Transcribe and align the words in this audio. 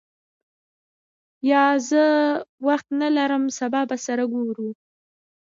یا، 1.49 1.63
زه 1.89 2.03
نن 2.21 2.39
وخت 2.67 2.87
نه 2.99 3.07
لرم 3.15 3.43
سبا 3.59 3.81
به 3.89 3.97
سره 4.05 4.23
ګورو. 4.33 4.69